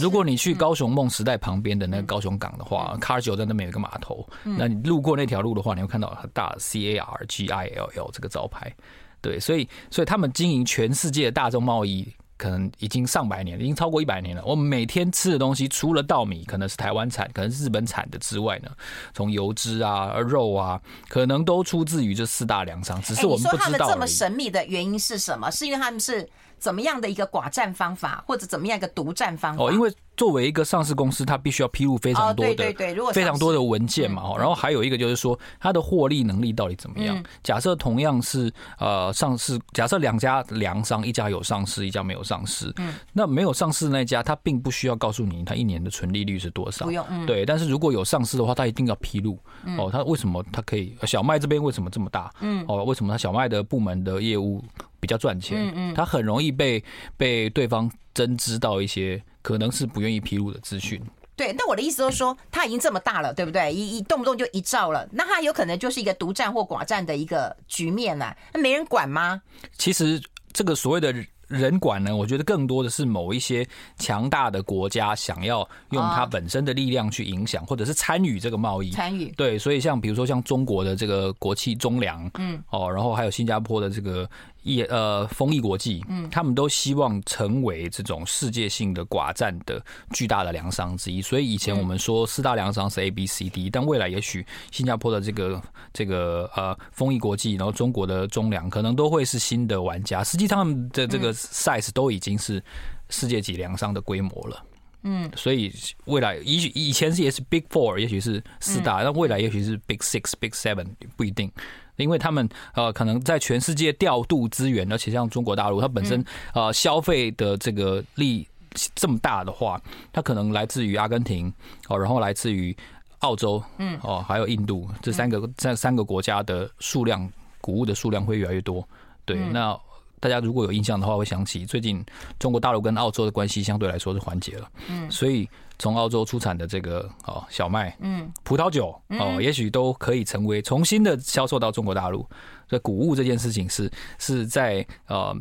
[0.00, 8.72] 如果你去高雄梦时代旁边的那个高雄港的话，Cargill 在那边有一个码头，那你路过那条路的话，你会看到很大的 C A R G I L L 这个招牌。
[9.20, 12.06] 对，所以所以他们经营全世界的大众贸易。
[12.36, 14.44] 可能已经上百年了，已经超过一百年了。
[14.44, 18.70] 我们每天吃的东西，除了稻米可能是台湾产，可能是日本产的之外呢，
[19.14, 23.00] 从油脂啊、肉啊，可能都出自于这四大粮商。
[23.02, 23.64] 只是我们不知道。
[23.64, 25.50] 欸，你说他们这么神秘的原因是什么？
[25.50, 29.64] 是因为他们是怎么样的一个寡占方法，或者怎么样一个独占方法？
[29.64, 29.92] 哦，因为。
[30.16, 32.74] 作为一个上市公司，它必须要披露非常多的、
[33.12, 34.22] 非常多的文件嘛。
[34.36, 37.22] 然后还有一个就是说，它的获利能力到底怎么样？
[37.42, 42.72] 假设同样是呃上市，假设两家粮商，一家有上市，一家没有上市。
[42.78, 46.86] 嗯，那没有上市的那家，它并不需要告诉你它一年的纯利率是多少。
[46.86, 47.04] 不用。
[47.26, 49.38] 对，但是如果有上市的话，它一定要披露。
[49.78, 50.96] 哦，它为什么它可以？
[51.06, 52.32] 小麦这边为什么这么大？
[52.40, 52.64] 嗯。
[52.66, 54.64] 哦，为什么它小麦的部门的业务
[55.00, 55.58] 比较赚钱？
[55.68, 55.94] 嗯嗯。
[55.94, 56.82] 他很容易被
[57.16, 59.22] 被对方侦知到一些。
[59.46, 61.00] 可能是不愿意披露的资讯。
[61.36, 63.72] 对，那我的意思就是说，他已经这么大了，对不对？
[63.72, 68.36] 一一动不动就一兆了，那他有可能就是一个独占或寡占的一个局面了。
[68.52, 69.40] 那没人管吗？
[69.78, 70.20] 其实
[70.52, 71.14] 这个所谓的。
[71.48, 72.16] 人管呢？
[72.16, 73.64] 我觉得更多的是某一些
[73.98, 78.90] 强大的国家想要用它本身的力量去影响，或者是参与这个贸易。
[78.90, 84.28] 参与对，所以像比如说像中国的这个国企中粮，嗯，哦，然后还有新加坡的这个
[84.66, 91.22] 业呃丰益国际，嗯，他们都希望成为这种世界性的寡占的巨大的粮商之一。
[91.22, 100.22] 所以以前我们说四大粮商是 A B C D，但未来也许新加坡的这个这个呃丰益国际，然后中国的中粮可能都会是新的玩家。
[100.22, 101.32] 实际上他们的这个。
[101.36, 102.62] size 都已经是
[103.08, 104.64] 世界级粮商的规模了。
[105.02, 105.72] 嗯，所以
[106.06, 111.50] 未来也许以前是也是 Big Four，也许是四大，但未来也许是 Big Six、Big Seven，不一定。
[111.96, 118.46] 因为他们呃，可能在全世界调度资源，而且像中国大陆，它本身呃消费的这个力
[118.94, 119.80] 这么大的话，
[120.12, 121.52] 它可能来自于阿根廷
[121.88, 122.76] 哦，然后来自于
[123.20, 123.98] 澳洲，嗯。
[124.02, 127.30] 哦，还有印度这三个这三个国家的数量
[127.60, 128.86] 谷物的数量会越来越多。
[129.24, 129.78] 对，那
[130.20, 132.04] 大家如果有印象的话，会想起最近
[132.38, 135.48] 中国大陆跟澳洲的关系相对来说是缓解了，嗯，所以。
[135.78, 142.26] 从澳洲出产的这个哦小麦，嗯，葡萄酒哦，也许都可以成为重新的销售到中国大陆。
[142.68, 145.36] 所以谷物这件事情是是在呃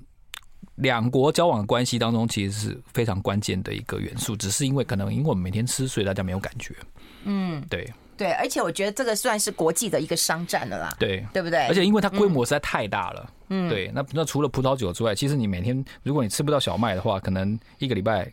[0.76, 4.36] 两国交往关系当中，其实是非常关键的一个元素。
[4.36, 6.76] 只是因为可能因为我们每天吃，所以大家没有感觉。
[7.24, 10.96] 嗯，对对，而且我觉得这个算是国际的一个商战了啦。
[11.00, 11.66] 对，对不对？
[11.68, 13.34] 而且因为它规模实在太大了。
[13.50, 13.90] 嗯，对。
[13.94, 18.30] 那那除了葡萄酒之外，其实你每天如果你吃不到小麦的话，可能一个礼拜。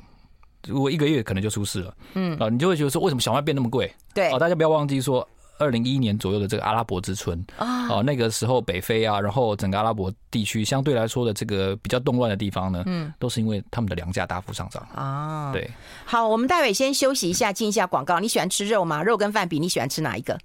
[0.66, 3.92] 如果一个月可能就出事了，嗯啊，你就会觉得说，为什么小麦变那么贵？
[4.14, 5.26] 对啊，大家不要忘记说，
[5.58, 15.52] 二零一一年左右的这个阿拉伯之春啊，哦，那个时候北非啊，然后整个阿拉伯地区相对来说的这个比较动乱的地方呢，嗯，都是因为他们的粮价大幅上涨啊。
[15.52, 15.70] 对，
[16.04, 18.18] 好，我们待会先休息一下，进一下广告。
[18.18, 19.02] 你喜欢吃肉吗？
[19.02, 20.38] 肉跟饭比，你喜欢吃哪一个？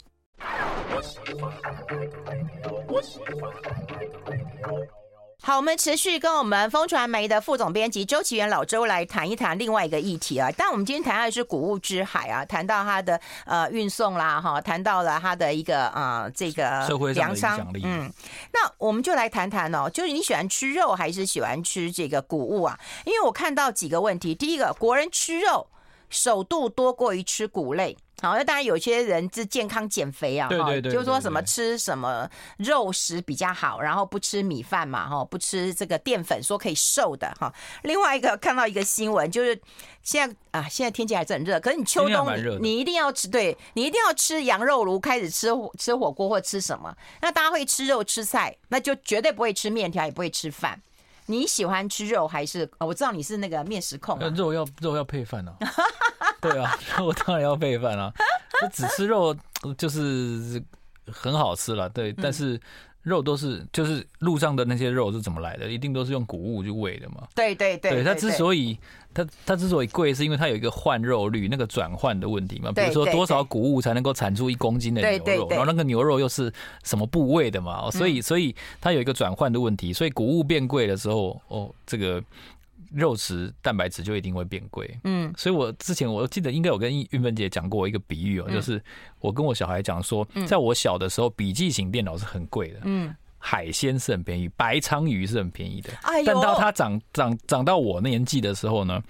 [5.48, 10.50] 好，我们持续跟我们风传媒的副总编辑周岐原老周来谈一谈另外一个议题啊。
[10.58, 18.12] 但我们今天谈的是谷物之海啊，谈到它的呃运送啦，哈，谈到了它的一个呃这个粮商，嗯，
[18.52, 22.78] 那我们就来谈谈哦，就是你喜欢吃肉还是喜欢吃这个谷物啊？
[23.06, 25.68] 因为我看到几个问题，第一个，国人吃肉
[26.10, 27.98] 首度多过于吃谷类。
[28.20, 37.54] 好，那当然有些人是健康减肥啊，哈，就是说什么吃什么肉食比较好，然后不吃米饭嘛，哈，不吃这个淀粉，说可以瘦的哈。
[37.84, 39.62] 另外一个看到一个新闻，就是
[40.02, 42.28] 现在啊，现在天气还是很热，可是你秋冬
[42.60, 46.91] 你一定要吃，对，你一定要吃羊肉炉，开始吃吃火锅或吃什么？
[47.22, 50.82] 那大家会吃肉吃菜，那就绝对不会吃面条，也不会吃饭。
[51.28, 52.70] 你喜欢吃肉还是？
[52.80, 55.56] 我知道你是那个面食控，肉要肉要配饭啊。
[56.42, 58.12] 对啊，肉当然要配饭啊。
[58.74, 59.36] 只吃肉
[59.78, 60.62] 就是
[61.12, 62.12] 很好吃了，对。
[62.13, 62.60] 但是
[63.08, 65.70] 肉都是就是路上的那些肉是怎么来的？
[65.70, 67.28] 一定都是用谷物去喂的嘛。
[67.34, 68.78] 对对对，对，它之所以
[69.13, 72.72] 它它之所以贵，是因为它有一个换肉率，那个转换的问题嘛。
[72.72, 76.52] 比如说多少谷物才能够产出一公斤的牛肉，然后那个牛肉又是
[76.84, 77.89] 什么部位的嘛？
[77.91, 79.93] 所以所以它有一个转换的问题。
[79.93, 82.22] 所以谷物变贵的时候，哦，这个。
[82.91, 88.82] 肉食蛋白质就一定会变贵，嗯，所以我之前我记得应该有跟韵芬姐讲过一个比喻哦，就是
[89.19, 95.91] 我跟我小孩讲说，在我小的时候，笔记型电脑是很贵的，嗯，海鲜是很便宜，白鲳鱼是很便宜的，
[96.26, 99.02] 但到他长长长到我那年纪的时候呢，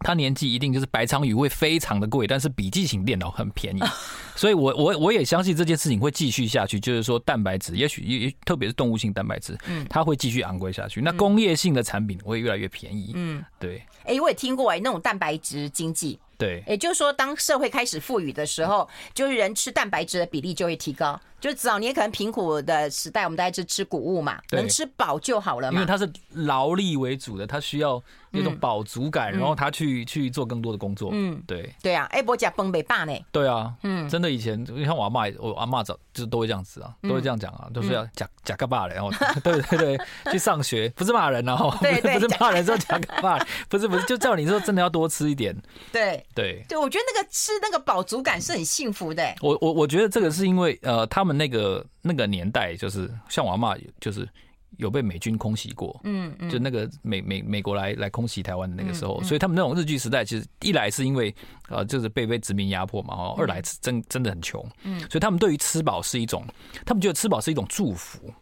[0.00, 3.80] 他年纪一定就是白鲳鱼会非常的贵，但是笔记型电脑很便宜。
[4.34, 11.00] 所以我，我我我也相信这件事情会继续下去，就是说蛋白质，也许也特别是动物性蛋白质，嗯，它会继续昂贵下去。
[11.00, 13.82] 那工业性的产品会越来越便宜，嗯，对。
[14.04, 16.18] 哎，我也听过哎，那种蛋白质经济。
[16.38, 21.20] 对，也就是说，当社会开始富裕的时候，就是人吃蛋白质的比例就会提高。
[21.40, 25.80] 就早年可能贫苦的时代，我们大家就吃谷物嘛，能吃饱就好了嘛。
[25.80, 31.10] 因为它是劳力为主的，它需要那种饱足感，然后他去去做更多的工作。
[31.12, 32.04] 嗯，对，对啊。
[32.10, 33.12] 哎，我讲崩北霸呢？
[33.32, 39.10] 对啊，嗯，真的以前你看我阿妈，我阿妈早就都会这样子啊，都会这样讲啊，都是要讲讲个霸然后
[39.42, 40.00] 对对对，
[40.30, 45.56] 去上学不是骂人，然 后不是不是骂人，说讲个霸，不是不是，就叫你说真的要多吃一点。
[45.90, 49.34] 对对对，我觉得那个吃那个饱足感是很幸福的。
[49.40, 51.29] 我我我觉得这个是因为呃，他们。
[51.32, 54.28] 那个那个年代，就是像我阿嬷，就是
[54.76, 61.34] 有被美军空袭过，嗯，就那个美美美国来来空袭台湾的那个时候，所以他们那种日据时代，其实一来是因为
[61.68, 66.44] 呃，就是被被殖民压迫嘛，哦，二来是真真的很穷，嗯，所以他们对于吃饱是一种，
[66.86, 68.32] 他们觉得吃饱是一种祝福。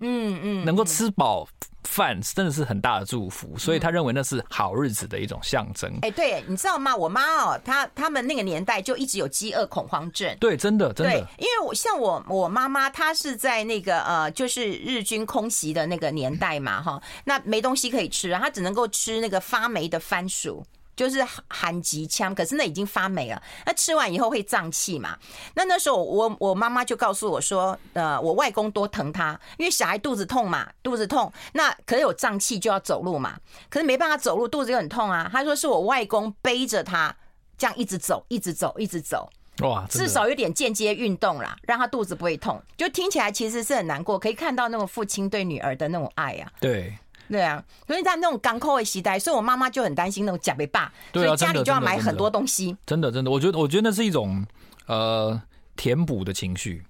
[0.00, 1.46] 嗯嗯，能够吃饱
[1.84, 5.90] 饭真的是很大的祝福，所以他认为那是好日子的一种象征。
[6.02, 6.94] 哎，对，你知道吗？
[6.94, 10.36] 我妈哦，她他们那个年代就一直有饥饿恐慌症。
[10.38, 11.18] 对，真的真的。
[11.38, 20.64] 因为我像我我妈妈，她是在那个呃，就是日军空袭的那个年代嘛，哈，那没东西可以吃，她只能够吃那个发霉的番薯。
[20.98, 23.40] 就是含极枪，可是那已经发霉了。
[23.64, 25.16] 那吃完以后会胀气嘛？
[25.54, 33.38] 那那时候我我妈妈就告诉我说，呃，我外公多疼他，因为小孩肚子痛嘛，肚子痛，那可是有胀气就要走路嘛，
[33.70, 35.30] 可是没办法走路，肚子又很痛啊。
[35.32, 37.14] 他说是我外公背着他
[37.56, 39.30] 这样一直走，一直走，一直走，
[39.60, 42.60] 哇，至少有点间接运动啦，让他肚子不会痛。
[42.76, 46.50] 就听起来其实是很难过，可以看到那种父亲对女儿的那种爱啊。
[46.58, 46.98] 对。
[47.28, 52.76] 对啊，所以在那种港口的时代，所以我妈妈就很担心那种假被霸，所以家里就要买很多东西。
[52.86, 54.44] 真的，真的，我觉得，我觉得那是一种
[54.86, 55.40] 呃
[55.76, 56.82] 填补的情绪。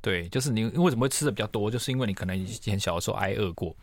[0.00, 3.74] 对，就是你为什么会吃的比较多，就是因为你可能以前小的时候挨饿过。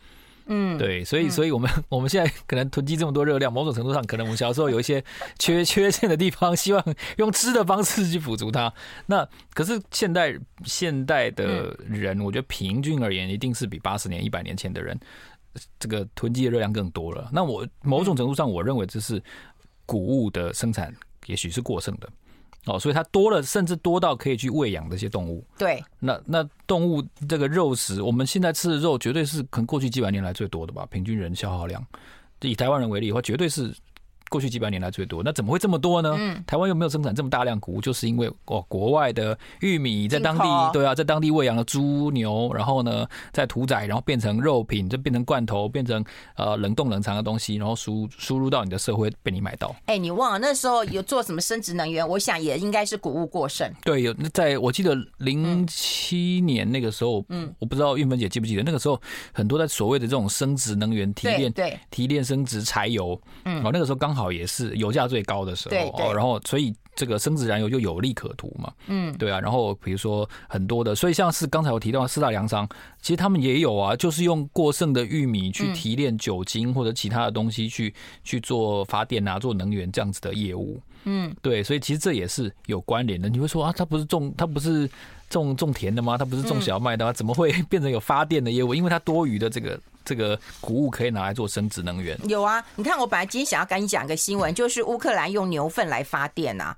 [0.46, 5.02] 嗯，对，所以，所以我们 我们现在可能囤积这么多热量，某种程度上，可能我们小时候有一些
[5.38, 6.84] 缺缺陷的地方，希望
[7.16, 8.72] 用吃的方式去补足它。
[9.06, 14.98] 那可是现代现代的人，我觉得平均而言，一定是比八十年、一百年前的人，
[15.78, 17.28] 这个囤积的热量更多了。
[17.32, 19.22] 那我某种程度上，我认为这是
[19.86, 20.94] 谷物的生产
[21.26, 22.08] 也许是过剩的。
[22.66, 25.44] 哦，所以它多了，甚至多到可以去喂养这些动物。
[25.58, 30.86] 对，那那动物这个肉食，我们现在吃的肉绝对是可能过去几百年来最多的吧？
[30.90, 31.84] 平均人消耗量，
[32.40, 33.74] 以台湾人为例的话，绝对是。
[34.32, 36.16] 过去几百年来最多，那怎么会这么多呢？
[36.18, 46.02] 嗯，台湾又没有生产这么大量谷物，就是因为哦，国外的玉米在当地，对啊，在当地喂养了猪牛，然后呢，在屠宰，然后变成肉品，就变成罐头，变成
[46.36, 49.76] 呃冷冻冷藏的东西，然后输输入到你的社会被你买到。
[49.84, 52.08] 哎，你忘了那时候有做什么生质能源？
[52.08, 53.70] 我想也应该是谷物过剩。
[53.84, 58.98] 对，有在我记得零七年那个时候，嗯，我不知道韵芬姐记不记得那个时候，
[59.30, 64.21] 很多在所谓的这种生质能源提炼，对，提炼生质柴油，嗯，哦，那个时候刚好。
[64.30, 72.68] 也是油价最高的时候，对对，然后所以这个生质燃油就有利可图嘛，嗯，对啊，然后比如说很多的，所以像是刚才我提到的四大粮商，
[73.02, 77.92] 其实他们也有啊，就是用过剩的玉米去提炼酒精或者其他的东西去
[78.24, 83.28] 去做发电啊，做能源这样子的业务，嗯，对，所以其实这也是有关联的。
[83.28, 84.88] 你会说啊，他不是种他不是
[85.28, 86.16] 种种田的吗？
[86.16, 87.12] 他不是种小麦的吗？
[87.12, 88.74] 怎么会 变成有发电的业务？
[88.74, 89.78] 因为它多余的这个。
[90.04, 92.18] 这个谷物可以拿来做生殖能源。
[92.28, 96.76] 有啊，你看，我本来今天想要跟你讲一个新闻，就是乌克兰用牛粪来发电啊，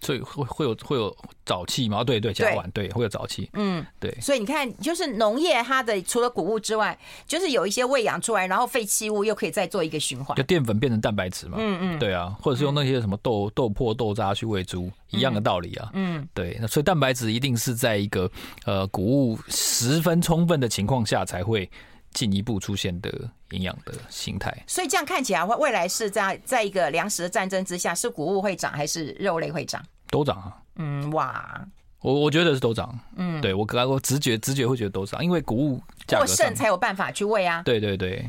[0.00, 2.04] 所以会会有会有沼气嘛？
[2.04, 3.48] 对对，甲烷对，会有沼气。
[3.54, 4.16] 嗯，对。
[4.20, 11.56] 所以你看，就是农业它的除了谷物之外，就是有一些喂养出来，然后废弃物又可以再做一个循环，就淀粉变成蛋白质嘛。
[11.58, 15.90] 嗯嗯，对啊，或者是用那些什么豆豆粕、豆渣去喂猪，一样的道理啊。
[15.94, 16.56] 嗯，对。
[16.60, 18.30] 那所以蛋白质一定是在一个
[18.64, 21.68] 呃谷物十分充分的情况下才会。
[22.12, 29.82] 进一步出现的营养的形态，所以这样看起来，未来是在在一个粮食的战争之下，是谷物会涨还是肉类会涨？
[30.10, 30.56] 都涨啊！
[30.76, 31.66] 嗯，哇，
[32.00, 32.98] 我我觉得是都涨。
[33.16, 37.62] 嗯，对我刚我直觉直觉会觉得都涨，因为谷物过剩才有办法去喂啊。
[37.62, 38.28] 对对对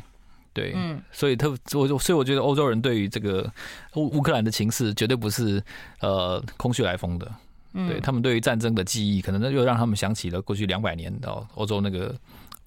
[0.53, 3.49] 对，嗯，所以特我所以我觉得欧洲人对于这个
[3.95, 5.63] 乌乌克兰的情势绝对不是
[6.01, 7.31] 呃空穴来风的。
[7.73, 12.13] 嗯，对他们对于战争的记忆，可能又让他们想起了过去两百年的欧洲那个。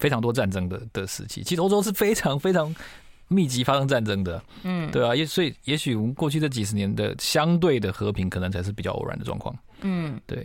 [0.03, 2.75] 非常多战争的的时期，其实欧洲是非常非常
[3.29, 10.37] 密集发生战争的，嗯，对啊，也所以也许我们过去这几十年的相对的和平，可能才是比较偶然的状况，嗯，对。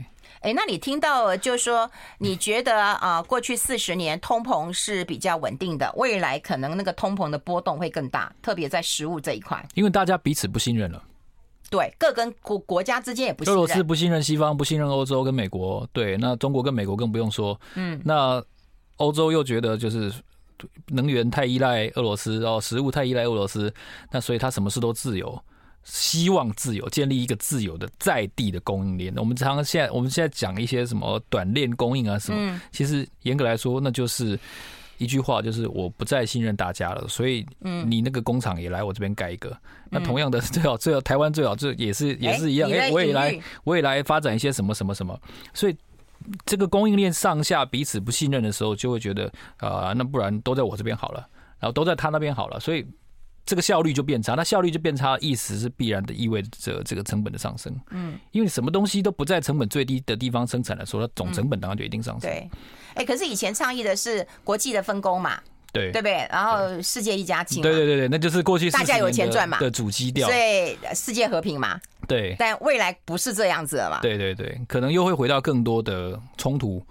[0.42, 11.02] 哎、欸，那你听到就是说，你觉得啊，过去四十年通膨是比较稳定的，未来可能那个通膨的波动会更大，特别在食物这一块，因为大家彼此不信任了，
[11.68, 18.40] 对，各跟国国家之间也不信任，俄罗斯不信任西方，不信任欧洲跟美国，对，那中国跟美国更不用说，嗯，那。
[18.98, 20.12] 欧洲又觉得就是
[20.88, 23.72] 能源太依赖俄罗斯，然后食物太依赖俄罗斯，
[24.10, 25.40] 那所以他什么事都自由，
[25.84, 29.14] 希望自由，建立一个自由的在地的供应链。
[29.16, 34.36] 我们常常现在我们现在讲一些什么短链供应啊什么，其实严格来说，那就是
[34.96, 37.46] 一句话，就是我不再信任大家了，所以
[37.86, 39.56] 你那个工厂也来我这边盖一个。
[39.90, 45.16] 那同样的， 最好最好台湾最好这也是也是一样，哎，我也来我也来发展一些什么什么什么，
[45.54, 45.76] 所以。
[46.44, 49.26] 这个供应链上下彼此不信任的时候，就会觉得
[49.58, 51.26] 啊、呃，那不然都在我这边好了，
[51.58, 52.86] 然后都在他那边好了，所以
[53.46, 54.34] 这个效率就变差。
[54.34, 57.74] 那效率就变差，意思是必然的，意味着这个成本的上升。
[57.90, 62.30] 嗯，因为什么东西都不在成本最低的地方生产的时候，它总成本当然就一定上升。
[62.30, 62.50] 对，
[62.94, 65.40] 哎，可是以前倡议的是国际的分工嘛。
[65.70, 66.26] 对，对不对？
[66.30, 71.78] 然后世界一家亲，对对对对，那就是过去大家有钱赚嘛的主基调，所以世界和平嘛。
[72.08, 74.00] 对，但未来不是这样子了嘛？
[74.00, 76.82] 对对对，可能又会回到更多的冲突、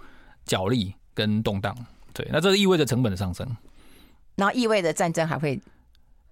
[0.46, 1.76] 角力跟动荡。
[2.14, 3.44] 对，那这意味着成本的上升，
[4.36, 5.60] 然后意味着战争还会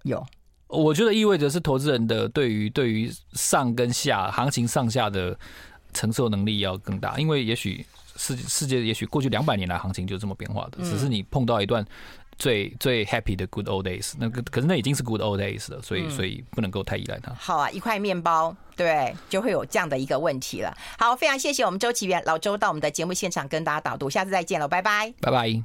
[0.05, 0.25] 有。
[0.69, 5.37] 我觉得意味着是投资人的对于对于上跟下行情上下的
[5.93, 7.85] 承受能力要更大，因为也许
[8.17, 11.85] 世世界也许过去两百年来行情就这么变化的，只是你碰到一段。
[12.39, 17.33] 最最 happy 的 good old days，那个可是那已经是 good old days 了，所以所以不能够太依赖它。
[17.35, 20.77] 好啊，一块面包，对，就会有这样的一个问题了。
[20.99, 25.63] 好，非常谢谢我们周琦源老周到我们的节目现场跟大家导读，下次再见了，拜拜，拜拜。